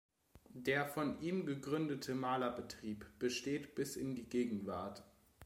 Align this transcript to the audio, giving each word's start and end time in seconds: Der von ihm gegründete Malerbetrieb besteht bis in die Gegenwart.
Der 0.55 0.87
von 0.87 1.21
ihm 1.21 1.45
gegründete 1.45 2.15
Malerbetrieb 2.15 3.05
besteht 3.19 3.75
bis 3.75 3.95
in 3.97 4.15
die 4.15 4.27
Gegenwart. 4.27 5.03